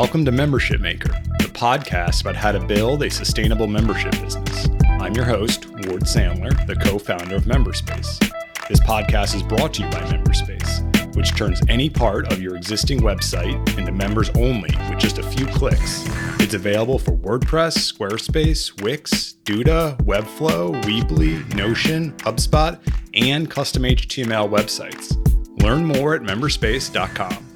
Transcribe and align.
Welcome 0.00 0.24
to 0.26 0.30
Membership 0.30 0.80
Maker, 0.80 1.08
the 1.40 1.50
podcast 1.52 2.20
about 2.20 2.36
how 2.36 2.52
to 2.52 2.60
build 2.60 3.02
a 3.02 3.10
sustainable 3.10 3.66
membership 3.66 4.12
business. 4.12 4.68
I'm 5.00 5.12
your 5.12 5.24
host, 5.24 5.66
Ward 5.66 6.02
Sandler, 6.02 6.54
the 6.68 6.76
co 6.76 7.00
founder 7.00 7.34
of 7.34 7.46
Memberspace. 7.46 8.20
This 8.68 8.78
podcast 8.78 9.34
is 9.34 9.42
brought 9.42 9.74
to 9.74 9.82
you 9.82 9.90
by 9.90 9.98
Memberspace, 10.02 11.16
which 11.16 11.34
turns 11.34 11.60
any 11.68 11.90
part 11.90 12.32
of 12.32 12.40
your 12.40 12.54
existing 12.54 13.00
website 13.00 13.76
into 13.76 13.90
members 13.90 14.30
only 14.36 14.70
with 14.88 15.00
just 15.00 15.18
a 15.18 15.22
few 15.24 15.46
clicks. 15.46 16.04
It's 16.40 16.54
available 16.54 17.00
for 17.00 17.16
WordPress, 17.16 17.92
Squarespace, 17.92 18.80
Wix, 18.80 19.34
Duda, 19.42 20.00
Webflow, 20.02 20.80
Weebly, 20.84 21.56
Notion, 21.56 22.12
HubSpot, 22.18 22.78
and 23.14 23.50
custom 23.50 23.82
HTML 23.82 24.48
websites. 24.48 25.16
Learn 25.60 25.84
more 25.84 26.14
at 26.14 26.22
memberspace.com. 26.22 27.47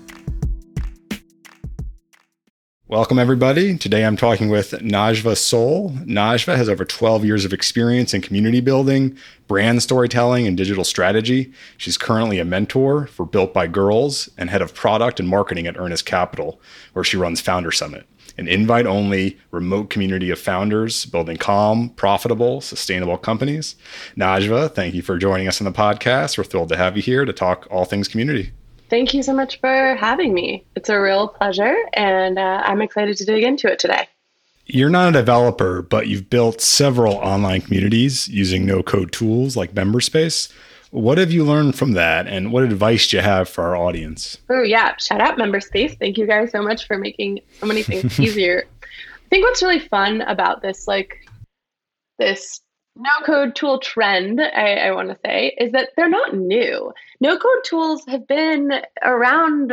Welcome, 2.92 3.19
everybody. 3.19 3.78
Today 3.78 4.05
I'm 4.05 4.19
talking 4.19 4.51
with 4.51 4.73
Najva 4.73 5.38
Sol. 5.38 5.92
Najva 6.05 6.56
has 6.59 6.69
over 6.69 6.84
12 6.84 7.24
years 7.24 7.46
of 7.46 7.52
experience 7.55 8.12
in 8.12 8.20
community 8.20 8.60
building, 8.60 9.16
brand 9.48 9.83
storytelling, 9.83 10.46
and 10.46 10.59
digital 10.59 10.84
strategy. 10.84 11.50
She's 11.78 11.97
currently 11.97 12.38
a 12.38 12.45
mentor 12.45 13.06
for 13.06 13.24
Built 13.24 13.55
by 13.55 13.66
Girls 13.66 14.28
and 14.36 14.50
head 14.50 14.60
of 14.60 14.74
product 14.74 15.19
and 15.19 15.27
marketing 15.27 15.66
at 15.66 15.78
Earnest 15.78 16.05
Capital, 16.05 16.60
where 16.92 17.02
she 17.02 17.16
runs 17.16 17.41
Founder 17.41 17.73
Summit, 17.73 18.06
an 18.36 18.47
invite 18.47 18.84
only 18.84 19.38
remote 19.52 19.88
community 19.88 20.28
of 20.28 20.38
founders 20.38 21.06
building 21.06 21.38
calm, 21.38 21.88
profitable, 21.97 22.61
sustainable 22.61 23.16
companies. 23.16 23.74
Najva, 24.19 24.74
thank 24.74 24.92
you 24.92 25.00
for 25.00 25.16
joining 25.16 25.48
us 25.48 25.62
on 25.62 25.64
the 25.64 25.72
podcast. 25.72 26.36
We're 26.36 26.45
thrilled 26.45 26.69
to 26.69 26.77
have 26.77 26.98
you 26.98 27.02
here 27.02 27.24
to 27.24 27.33
talk 27.33 27.66
all 27.70 27.86
things 27.86 28.06
community. 28.06 28.52
Thank 28.92 29.14
you 29.14 29.23
so 29.23 29.32
much 29.32 29.59
for 29.59 29.95
having 29.95 30.34
me. 30.34 30.66
It's 30.77 30.91
a 30.91 31.00
real 31.00 31.27
pleasure, 31.27 31.75
and 31.94 32.39
uh, 32.39 32.62
I'm 32.62 32.83
excited 32.83 33.16
to 33.16 33.25
dig 33.25 33.42
into 33.42 33.66
it 33.72 33.78
today. 33.78 34.06
You're 34.66 34.91
not 34.91 35.08
a 35.08 35.12
developer, 35.12 35.80
but 35.80 36.08
you've 36.08 36.28
built 36.28 36.61
several 36.61 37.14
online 37.14 37.62
communities 37.62 38.28
using 38.28 38.66
no 38.66 38.83
code 38.83 39.11
tools 39.11 39.56
like 39.56 39.72
Memberspace. 39.72 40.53
What 40.91 41.16
have 41.16 41.33
you 41.33 41.42
learned 41.42 41.75
from 41.75 41.92
that, 41.92 42.27
and 42.27 42.53
what 42.53 42.64
advice 42.64 43.08
do 43.08 43.16
you 43.16 43.22
have 43.22 43.48
for 43.48 43.64
our 43.64 43.77
audience? 43.77 44.36
Oh, 44.50 44.62
yeah. 44.62 44.94
Shout 44.98 45.22
out 45.22 45.38
Memberspace. 45.38 45.98
Thank 45.98 46.19
you 46.19 46.27
guys 46.27 46.50
so 46.50 46.61
much 46.61 46.86
for 46.86 46.98
making 46.98 47.41
so 47.61 47.64
many 47.64 47.83
things 47.83 48.20
easier. 48.20 48.64
I 48.83 49.28
think 49.31 49.47
what's 49.47 49.62
really 49.62 49.81
fun 49.81 50.20
about 50.20 50.61
this, 50.61 50.86
like, 50.86 51.27
this 52.19 52.61
no 52.96 53.10
code 53.24 53.54
tool 53.54 53.78
trend, 53.78 54.40
I, 54.40 54.74
I 54.74 54.90
want 54.92 55.08
to 55.08 55.18
say, 55.24 55.54
is 55.58 55.72
that 55.72 55.90
they're 55.96 56.08
not 56.08 56.36
new. 56.36 56.92
No 57.20 57.38
code 57.38 57.64
tools 57.64 58.04
have 58.08 58.26
been 58.26 58.70
around 59.02 59.72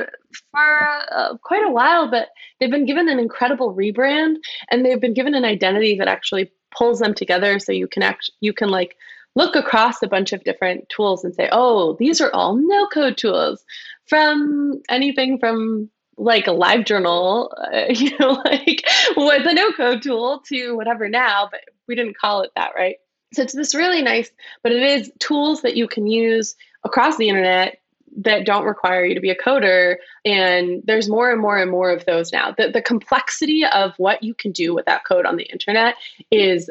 for 0.51 0.87
uh, 1.11 1.37
quite 1.37 1.65
a 1.65 1.71
while, 1.71 2.09
but 2.09 2.29
they've 2.59 2.71
been 2.71 2.85
given 2.85 3.09
an 3.09 3.19
incredible 3.19 3.75
rebrand 3.75 4.35
and 4.69 4.85
they've 4.85 5.01
been 5.01 5.13
given 5.13 5.35
an 5.35 5.45
identity 5.45 5.95
that 5.95 6.07
actually 6.07 6.51
pulls 6.71 6.99
them 6.99 7.13
together 7.13 7.59
so 7.59 7.71
you 7.71 7.87
can 7.87 8.03
act 8.03 8.29
you 8.41 8.53
can 8.53 8.69
like 8.69 8.95
look 9.35 9.55
across 9.55 10.01
a 10.01 10.07
bunch 10.07 10.33
of 10.33 10.43
different 10.43 10.87
tools 10.89 11.23
and 11.23 11.33
say, 11.35 11.49
oh, 11.51 11.95
these 11.99 12.21
are 12.21 12.33
all 12.33 12.55
no 12.55 12.87
code 12.87 13.17
tools 13.17 13.63
from 14.05 14.81
anything 14.89 15.37
from 15.39 15.89
like 16.17 16.47
a 16.47 16.51
LiveJournal, 16.51 17.49
uh, 17.73 17.85
you 17.89 18.11
know, 18.19 18.41
like 18.45 18.83
was 19.15 19.45
a 19.45 19.53
no 19.53 19.71
code 19.73 20.01
tool 20.01 20.41
to 20.47 20.75
whatever 20.75 21.07
now, 21.09 21.47
but 21.49 21.61
we 21.87 21.95
didn't 21.95 22.17
call 22.17 22.41
it 22.41 22.51
that, 22.55 22.71
right? 22.75 22.97
So 23.33 23.41
it's 23.43 23.53
this 23.53 23.75
really 23.75 24.01
nice, 24.01 24.31
but 24.63 24.71
it 24.71 24.81
is 24.81 25.11
tools 25.19 25.61
that 25.61 25.75
you 25.75 25.87
can 25.87 26.07
use 26.07 26.55
across 26.83 27.17
the 27.17 27.29
internet 27.29 27.79
that 28.17 28.45
don't 28.45 28.65
require 28.65 29.05
you 29.05 29.13
to 29.13 29.21
be 29.21 29.29
a 29.29 29.35
coder. 29.35 29.97
And 30.25 30.81
there's 30.85 31.07
more 31.07 31.31
and 31.31 31.39
more 31.39 31.57
and 31.57 31.69
more 31.69 31.91
of 31.91 32.05
those 32.05 32.31
now. 32.31 32.53
The, 32.57 32.69
the 32.71 32.81
complexity 32.81 33.63
of 33.65 33.93
what 33.97 34.23
you 34.23 34.33
can 34.33 34.51
do 34.51 34.73
with 34.73 34.85
that 34.85 35.05
code 35.05 35.25
on 35.25 35.35
the 35.35 35.43
internet 35.43 35.95
is 36.31 36.69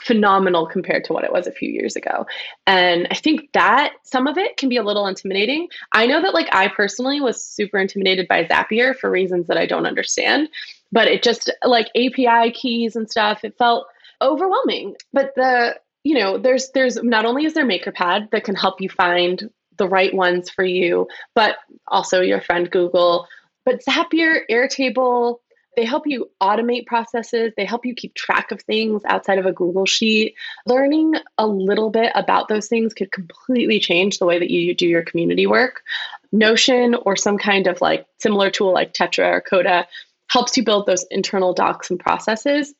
phenomenal 0.00 0.66
compared 0.66 1.04
to 1.04 1.12
what 1.12 1.24
it 1.24 1.32
was 1.32 1.46
a 1.46 1.52
few 1.52 1.68
years 1.68 1.96
ago. 1.96 2.26
And 2.66 3.06
I 3.10 3.14
think 3.14 3.52
that 3.52 3.94
some 4.02 4.26
of 4.26 4.38
it 4.38 4.56
can 4.56 4.68
be 4.68 4.76
a 4.76 4.82
little 4.82 5.06
intimidating. 5.06 5.68
I 5.92 6.06
know 6.06 6.20
that 6.22 6.34
like 6.34 6.48
I 6.52 6.68
personally 6.68 7.20
was 7.20 7.44
super 7.44 7.78
intimidated 7.78 8.28
by 8.28 8.44
Zapier 8.44 8.96
for 8.96 9.10
reasons 9.10 9.46
that 9.46 9.56
I 9.56 9.66
don't 9.66 9.86
understand, 9.86 10.48
but 10.92 11.08
it 11.08 11.22
just 11.22 11.50
like 11.64 11.88
API 11.96 12.50
keys 12.52 12.96
and 12.96 13.10
stuff, 13.10 13.44
it 13.44 13.56
felt 13.56 13.86
overwhelming. 14.24 14.96
But 15.12 15.34
the 15.36 15.76
you 16.04 16.14
know, 16.18 16.38
there's 16.38 16.70
there's 16.70 17.02
not 17.02 17.24
only 17.24 17.46
is 17.46 17.54
there 17.54 17.66
MakerPad 17.66 18.30
that 18.30 18.44
can 18.44 18.54
help 18.54 18.80
you 18.80 18.88
find 18.88 19.50
the 19.76 19.88
right 19.88 20.14
ones 20.14 20.50
for 20.50 20.64
you, 20.64 21.08
but 21.34 21.56
also 21.88 22.20
your 22.20 22.40
friend 22.40 22.70
Google. 22.70 23.26
But 23.64 23.80
Zapier, 23.82 24.40
Airtable, 24.50 25.38
they 25.76 25.84
help 25.84 26.06
you 26.06 26.30
automate 26.40 26.86
processes. 26.86 27.52
They 27.56 27.64
help 27.64 27.84
you 27.84 27.94
keep 27.94 28.14
track 28.14 28.52
of 28.52 28.60
things 28.62 29.02
outside 29.06 29.38
of 29.38 29.46
a 29.46 29.52
Google 29.52 29.86
Sheet. 29.86 30.34
Learning 30.66 31.14
a 31.38 31.46
little 31.46 31.90
bit 31.90 32.12
about 32.14 32.48
those 32.48 32.68
things 32.68 32.94
could 32.94 33.10
completely 33.10 33.80
change 33.80 34.18
the 34.18 34.26
way 34.26 34.38
that 34.38 34.50
you 34.50 34.74
do 34.74 34.86
your 34.86 35.02
community 35.02 35.46
work. 35.46 35.82
Notion 36.30 36.94
or 36.94 37.16
some 37.16 37.38
kind 37.38 37.66
of 37.66 37.80
like 37.80 38.06
similar 38.18 38.50
tool 38.50 38.72
like 38.72 38.92
Tetra 38.92 39.36
or 39.36 39.40
Coda 39.40 39.86
helps 40.28 40.56
you 40.56 40.64
build 40.64 40.86
those 40.86 41.04
internal 41.10 41.52
docs 41.52 41.90
and 41.90 42.00
processes. 42.00 42.74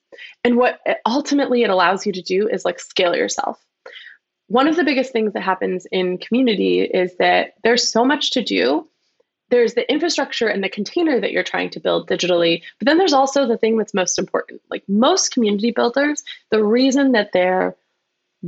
And 0.44 0.56
what 0.56 0.80
ultimately 1.06 1.62
it 1.62 1.70
allows 1.70 2.06
you 2.06 2.12
to 2.12 2.22
do 2.22 2.48
is 2.48 2.64
like 2.64 2.80
scale 2.80 3.14
yourself. 3.14 3.64
One 4.48 4.68
of 4.68 4.76
the 4.76 4.84
biggest 4.84 5.12
things 5.12 5.32
that 5.32 5.42
happens 5.42 5.86
in 5.90 6.18
community 6.18 6.82
is 6.82 7.16
that 7.18 7.54
there's 7.62 7.90
so 7.90 8.04
much 8.04 8.32
to 8.32 8.42
do. 8.42 8.88
There's 9.50 9.74
the 9.74 9.90
infrastructure 9.90 10.48
and 10.48 10.62
the 10.62 10.68
container 10.68 11.20
that 11.20 11.32
you're 11.32 11.42
trying 11.42 11.70
to 11.70 11.80
build 11.80 12.08
digitally, 12.08 12.62
but 12.78 12.86
then 12.86 12.98
there's 12.98 13.12
also 13.12 13.46
the 13.46 13.58
thing 13.58 13.76
that's 13.76 13.94
most 13.94 14.18
important. 14.18 14.60
Like 14.70 14.82
most 14.88 15.32
community 15.32 15.70
builders, 15.70 16.24
the 16.50 16.64
reason 16.64 17.12
that 17.12 17.30
they're 17.32 17.76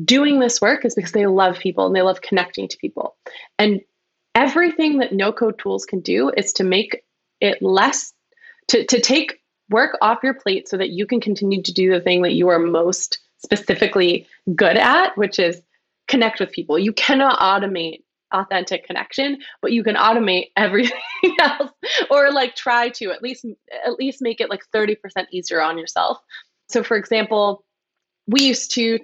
doing 0.05 0.41
this 0.41 0.61
work 0.61 0.85
is 0.85 0.95
because 0.95 1.13
they 1.13 1.27
love 1.27 1.59
people 1.59 1.87
and 1.87 1.95
they 1.95 2.03
love 2.03 2.21
connecting 2.21 2.69
to 2.69 2.77
people. 2.77 3.17
And 3.59 3.81
everything 4.35 4.99
that 4.99 5.13
no 5.13 5.33
code 5.33 5.59
tools 5.59 5.85
can 5.87 6.01
do 6.01 6.31
is 6.37 6.53
to 6.55 6.65
make 6.65 7.03
it 7.41 7.63
less 7.63 8.13
to, 8.69 8.85
to 8.87 9.01
take 9.01 9.41
work 9.71 9.97
off 10.01 10.19
your 10.23 10.35
plate 10.35 10.69
so 10.69 10.77
that 10.77 10.91
you 10.91 11.07
can 11.07 11.21
continue 11.21 11.63
to 11.63 11.73
do 11.73 11.91
the 11.91 12.01
thing 12.01 12.23
that 12.23 12.35
you 12.35 12.49
are 12.49 12.59
most 12.59 13.19
specifically 13.39 14.27
good 14.55 14.77
at, 14.77 15.17
which 15.17 15.39
is 15.39 15.61
connect 16.09 16.41
with 16.41 16.53
people. 16.53 16.79
You 16.79 16.93
cannot 16.93 17.39
automate 17.39 18.03
authentic 18.33 18.87
connection, 18.87 19.39
but 19.63 19.73
you 19.73 19.83
can 19.83 19.95
automate 19.97 20.51
everything 20.57 21.01
else 21.41 21.71
or 22.11 22.31
like 22.33 22.55
try 22.55 22.89
to 22.91 23.11
at 23.11 23.23
least 23.23 23.45
at 23.85 23.95
least 23.95 24.23
make 24.23 24.41
it 24.41 24.51
like 24.51 24.63
30% 24.75 24.97
easier 25.31 25.61
on 25.61 25.79
yourself. 25.79 26.19
So 26.69 26.83
for 26.83 26.97
example, 26.97 27.65
we 28.27 28.43
used 28.43 28.73
to 28.75 28.99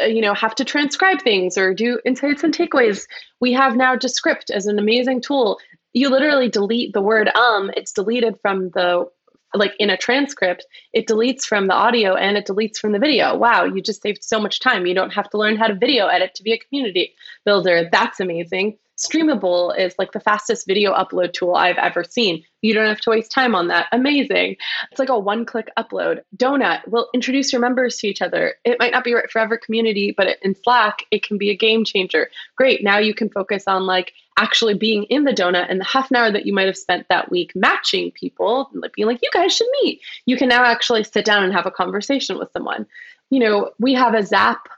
uh, 0.00 0.06
you 0.06 0.20
know 0.20 0.34
have 0.34 0.54
to 0.56 0.64
transcribe 0.64 1.22
things 1.22 1.56
or 1.56 1.72
do 1.72 2.00
insights 2.04 2.42
and 2.42 2.56
takeaways 2.56 3.06
we 3.40 3.52
have 3.52 3.76
now 3.76 3.94
descript 3.94 4.50
as 4.50 4.66
an 4.66 4.76
amazing 4.78 5.20
tool 5.20 5.58
you 5.94 6.10
literally 6.10 6.48
delete 6.48 6.92
the 6.92 7.00
word 7.00 7.28
um 7.34 7.70
it's 7.76 7.92
deleted 7.92 8.34
from 8.42 8.68
the 8.70 9.08
like 9.54 9.72
in 9.78 9.88
a 9.88 9.96
transcript 9.96 10.66
it 10.92 11.06
deletes 11.06 11.44
from 11.44 11.68
the 11.68 11.74
audio 11.74 12.14
and 12.14 12.36
it 12.36 12.46
deletes 12.46 12.76
from 12.76 12.92
the 12.92 12.98
video. 12.98 13.36
Wow 13.36 13.64
you 13.64 13.80
just 13.80 14.02
saved 14.02 14.22
so 14.22 14.40
much 14.40 14.60
time. 14.60 14.84
You 14.84 14.94
don't 14.94 15.12
have 15.12 15.30
to 15.30 15.38
learn 15.38 15.56
how 15.56 15.68
to 15.68 15.74
video 15.74 16.08
edit 16.08 16.34
to 16.34 16.42
be 16.42 16.52
a 16.52 16.58
community 16.58 17.14
builder. 17.44 17.88
That's 17.90 18.20
amazing 18.20 18.76
Streamable 18.96 19.76
is 19.76 19.94
like 19.98 20.12
the 20.12 20.20
fastest 20.20 20.66
video 20.66 20.94
upload 20.94 21.32
tool 21.32 21.56
I've 21.56 21.78
ever 21.78 22.04
seen. 22.04 22.44
You 22.62 22.74
don't 22.74 22.86
have 22.86 23.00
to 23.00 23.10
waste 23.10 23.32
time 23.32 23.54
on 23.54 23.66
that. 23.68 23.88
Amazing. 23.90 24.56
It's 24.90 25.00
like 25.00 25.08
a 25.08 25.18
one 25.18 25.44
click 25.44 25.70
upload. 25.76 26.20
Donut 26.36 26.86
will 26.86 27.08
introduce 27.12 27.52
your 27.52 27.60
members 27.60 27.96
to 27.98 28.06
each 28.06 28.22
other. 28.22 28.54
It 28.64 28.78
might 28.78 28.92
not 28.92 29.02
be 29.02 29.12
right 29.12 29.28
for 29.30 29.40
every 29.40 29.58
community, 29.58 30.14
but 30.16 30.38
in 30.42 30.54
Slack, 30.54 31.04
it 31.10 31.26
can 31.26 31.38
be 31.38 31.50
a 31.50 31.56
game 31.56 31.84
changer. 31.84 32.30
Great. 32.56 32.84
Now 32.84 32.98
you 32.98 33.14
can 33.14 33.28
focus 33.30 33.64
on 33.66 33.84
like 33.84 34.12
actually 34.36 34.74
being 34.74 35.04
in 35.04 35.24
the 35.24 35.32
donut 35.32 35.66
and 35.68 35.80
the 35.80 35.84
half 35.84 36.10
an 36.10 36.16
hour 36.16 36.30
that 36.30 36.46
you 36.46 36.54
might 36.54 36.66
have 36.66 36.78
spent 36.78 37.08
that 37.08 37.30
week 37.32 37.52
matching 37.56 38.12
people, 38.12 38.70
like 38.74 38.92
being 38.92 39.08
like, 39.08 39.20
you 39.22 39.30
guys 39.32 39.54
should 39.54 39.68
meet. 39.82 40.00
You 40.26 40.36
can 40.36 40.48
now 40.48 40.64
actually 40.64 41.02
sit 41.02 41.24
down 41.24 41.42
and 41.42 41.52
have 41.52 41.66
a 41.66 41.70
conversation 41.70 42.38
with 42.38 42.50
someone. 42.52 42.86
You 43.30 43.40
know, 43.40 43.72
we 43.80 43.92
have 43.94 44.14
a 44.14 44.24
zap 44.24 44.68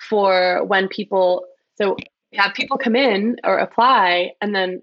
for 0.00 0.64
when 0.64 0.88
people 0.88 1.46
so 1.76 1.96
have 2.36 2.54
people 2.54 2.78
come 2.78 2.96
in 2.96 3.36
or 3.44 3.58
apply 3.58 4.32
and 4.40 4.54
then 4.54 4.82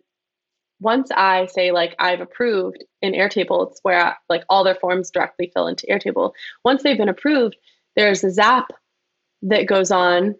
once 0.80 1.10
i 1.16 1.46
say 1.48 1.72
like 1.72 1.96
i've 2.00 2.22
approved 2.22 2.84
in 3.02 3.14
airtable 3.14 3.70
it's 3.70 3.80
where 3.84 4.00
I, 4.00 4.14
like 4.30 4.44
all 4.50 4.64
their 4.64 4.76
forms 4.76 5.12
directly 5.12 5.52
fill 5.54 5.68
into 5.68 5.88
airtable. 5.88 6.34
Once 6.64 6.84
they've 6.84 6.98
been 6.98 7.10
approved 7.10 7.56
there's 7.96 8.24
a 8.24 8.32
zap 8.32 8.72
that 9.44 9.68
goes 9.68 9.92
on 9.92 10.36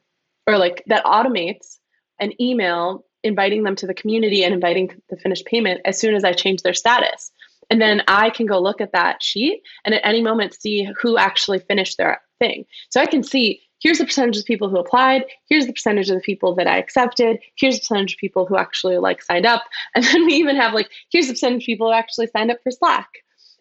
or 0.48 0.58
like 0.58 0.84
that 0.88 1.06
automates 1.06 1.78
an 2.20 2.40
email 2.42 3.06
inviting 3.24 3.64
them 3.64 3.76
to 3.76 3.88
the 3.88 3.94
community 3.94 4.44
and 4.44 4.54
inviting 4.54 4.90
the 5.10 5.18
finished 5.18 5.46
payment 5.46 5.82
as 5.86 6.00
soon 6.00 6.16
as 6.16 6.24
i 6.24 6.34
change 6.34 6.62
their 6.62 6.74
status. 6.74 7.32
And 7.70 7.82
then 7.82 8.02
i 8.08 8.30
can 8.30 8.46
go 8.46 8.60
look 8.60 8.82
at 8.82 8.94
that 8.94 9.22
sheet 9.22 9.62
and 9.86 9.94
at 9.94 10.06
any 10.06 10.22
moment 10.22 10.60
see 10.60 10.88
who 11.02 11.18
actually 11.18 11.60
finished 11.60 11.98
their 11.98 12.22
thing. 12.40 12.66
So 12.90 13.02
i 13.02 13.06
can 13.06 13.24
see 13.24 13.62
here's 13.82 13.98
the 13.98 14.06
percentage 14.06 14.38
of 14.38 14.46
people 14.46 14.70
who 14.70 14.78
applied, 14.78 15.26
here's 15.50 15.68
the 15.68 15.74
percentage 15.74 16.10
of 16.10 16.16
the 16.16 16.22
people 16.22 16.56
that 16.56 16.68
I 16.68 16.78
accepted, 16.78 17.40
here's 17.58 17.76
the 17.76 17.82
percentage 17.82 18.14
of 18.14 18.20
people 18.20 18.46
who 18.46 18.58
actually 18.58 18.98
like 18.98 19.22
signed 19.22 19.46
up. 19.46 19.64
And 19.96 20.06
then 20.06 20.26
we 20.26 20.34
even 20.36 20.56
have 20.56 20.74
like, 20.74 20.90
here's 21.12 21.28
the 21.28 21.34
percentage 21.34 21.64
of 21.64 21.66
people 21.66 21.88
who 21.88 21.94
actually 21.94 22.28
signed 22.28 22.52
up 22.52 22.60
for 22.64 22.72
Slack. 22.72 23.10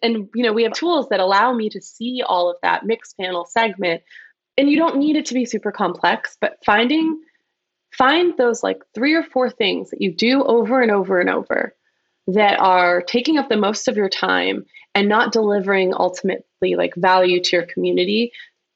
And 0.01 0.29
you 0.33 0.43
know, 0.43 0.53
we 0.53 0.63
have 0.63 0.73
tools 0.73 1.07
that 1.09 1.19
allow 1.19 1.53
me 1.53 1.69
to 1.69 1.81
see 1.81 2.23
all 2.25 2.49
of 2.49 2.57
that 2.63 2.83
Mixpanel 2.83 3.47
segment. 3.47 4.01
And 4.57 4.69
you 4.69 4.77
don't 4.77 4.97
need 4.97 5.15
it 5.15 5.25
to 5.27 5.33
be 5.33 5.45
super 5.45 5.71
complex, 5.71 6.37
but 6.39 6.57
finding 6.65 7.19
find 7.91 8.37
those 8.37 8.63
like 8.63 8.81
three 8.93 9.13
or 9.13 9.23
four 9.23 9.49
things 9.49 9.89
that 9.89 10.01
you 10.01 10.13
do 10.13 10.43
over 10.43 10.81
and 10.81 10.91
over 10.91 11.19
and 11.19 11.29
over 11.29 11.75
that 12.27 12.59
are 12.59 13.01
taking 13.01 13.37
up 13.37 13.49
the 13.49 13.57
most 13.57 13.87
of 13.87 13.97
your 13.97 14.09
time 14.09 14.65
and 14.95 15.09
not 15.09 15.31
delivering 15.31 15.93
ultimately 15.93 16.75
like 16.75 16.93
value 16.95 17.41
to 17.41 17.55
your 17.55 17.65
community 17.65 18.31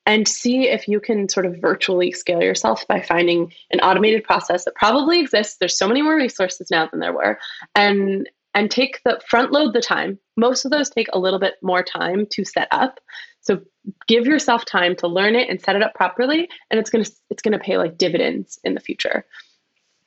and 0.05 0.27
see 0.27 0.67
if 0.67 0.87
you 0.87 0.99
can 0.99 1.27
sort 1.29 1.45
of 1.45 1.57
virtually 1.59 2.11
scale 2.11 2.41
yourself 2.41 2.87
by 2.87 3.01
finding 3.01 3.51
an 3.71 3.79
automated 3.79 4.23
process 4.23 4.65
that 4.65 4.75
probably 4.75 5.19
exists. 5.19 5.57
There's 5.59 5.77
so 5.77 5.87
many 5.87 6.01
more 6.01 6.15
resources 6.15 6.69
now 6.69 6.87
than 6.87 6.99
there 6.99 7.13
were. 7.13 7.39
And 7.75 8.29
and 8.53 8.71
take 8.71 9.01
the 9.03 9.21
front 9.27 9.51
load 9.51 9.73
the 9.73 9.81
time. 9.81 10.17
Most 10.37 10.63
of 10.63 10.71
those 10.71 10.89
take 10.89 11.07
a 11.11 11.19
little 11.19 11.39
bit 11.39 11.55
more 11.61 11.83
time 11.83 12.25
to 12.31 12.45
set 12.45 12.69
up. 12.71 12.99
So 13.41 13.61
give 14.07 14.25
yourself 14.25 14.63
time 14.63 14.95
to 14.97 15.07
learn 15.07 15.35
it 15.35 15.49
and 15.49 15.61
set 15.61 15.75
it 15.75 15.83
up 15.83 15.93
properly 15.93 16.49
and 16.71 16.79
it's 16.79 16.89
to 17.03 17.11
it's 17.29 17.41
to 17.41 17.59
pay 17.59 17.77
like 17.77 17.97
dividends 17.97 18.57
in 18.63 18.73
the 18.73 18.79
future. 18.79 19.25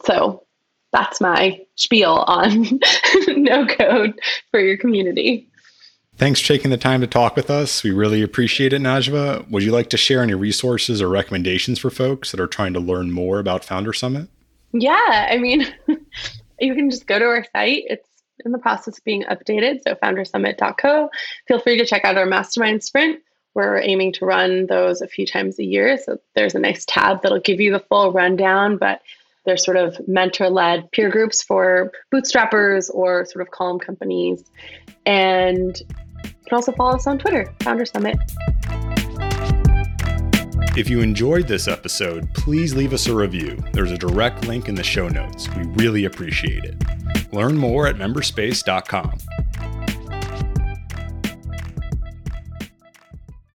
So 0.06 0.44
that's 0.93 1.21
my 1.21 1.61
spiel 1.77 2.25
on 2.27 2.81
no 3.29 3.67
code 3.67 4.19
for 4.51 4.61
your 4.61 4.79
community 4.79 5.48
Thanks 6.19 6.41
for 6.41 6.49
taking 6.49 6.73
the 6.73 6.76
time 6.76 7.00
to 7.00 7.06
talk 7.06 7.37
with 7.37 7.49
us. 7.49 7.85
We 7.85 7.93
really 7.93 8.23
appreciate 8.23 8.73
it, 8.73 8.82
Najva. 8.82 9.49
Would 9.50 9.62
you 9.62 9.70
like 9.70 9.88
to 9.91 9.97
share 9.97 10.20
any 10.20 10.35
resources 10.35 11.00
or 11.00 11.09
recommendations 11.09 11.79
for 11.79 11.91
folks 11.91 12.32
that 12.32 12.41
are 12.41 12.49
trying 12.49 12.73
to 12.73 12.81
learn 12.81 13.12
more 13.12 13.38
about 13.38 13.65
Founder 13.65 13.93
Summit? 13.93 14.29
Yeah, 14.73 15.29
I 15.31 15.38
mean, 15.38 15.73
you 16.59 16.75
can 16.75 16.91
just 16.91 17.06
go 17.06 17.20
to 17.20 17.25
our 17.25 17.44
site. 17.55 17.85
It's 17.87 18.09
in 18.44 18.50
the 18.50 18.59
process 18.59 18.99
of 18.99 19.05
being 19.05 19.23
updated. 19.31 19.82
So, 19.87 19.94
foundersummit.co. 19.94 21.09
Feel 21.47 21.61
free 21.61 21.79
to 21.79 21.87
check 21.87 22.05
out 22.05 22.19
our 22.19 22.26
mastermind 22.26 22.82
sprint. 22.82 23.20
We're 23.55 23.81
aiming 23.81 24.15
to 24.15 24.26
run 24.26 24.67
those 24.67 25.00
a 25.00 25.06
few 25.06 25.25
times 25.25 25.61
a 25.61 25.65
year. 25.65 25.99
So, 25.99 26.19
there's 26.35 26.56
a 26.56 26.59
nice 26.59 26.85
tab 26.85 27.23
that'll 27.23 27.38
give 27.38 27.61
you 27.61 27.70
the 27.70 27.85
full 27.88 28.12
rundown, 28.12 28.76
but 28.76 29.03
they're 29.44 29.56
sort 29.56 29.76
of 29.76 29.97
mentor 30.09 30.50
led 30.50 30.91
peer 30.91 31.11
groups 31.11 31.44
for 31.44 31.93
bootstrappers 32.12 32.91
or 32.93 33.25
sort 33.25 33.41
of 33.41 33.53
calm 33.53 33.79
companies. 33.79 34.44
And 35.06 35.81
can 36.23 36.56
also 36.56 36.73
follow 36.73 36.97
us 36.97 37.06
on 37.06 37.19
Twitter, 37.19 37.53
Founder 37.61 37.85
Summit. 37.85 38.19
If 40.76 40.88
you 40.88 41.00
enjoyed 41.00 41.49
this 41.49 41.67
episode, 41.67 42.32
please 42.35 42.75
leave 42.75 42.93
us 42.93 43.09
a 43.09 43.15
review. 43.15 43.59
There's 43.73 43.91
a 43.91 43.99
direct 43.99 44.47
link 44.47 44.69
in 44.69 44.75
the 44.76 44.82
show 44.85 45.09
notes. 45.09 45.49
We 45.56 45.65
really 45.75 46.05
appreciate 46.05 46.65
it. 46.65 47.32
Learn 47.32 47.56
more 47.56 47.87
at 47.87 47.97
memberspace.com. 47.97 49.19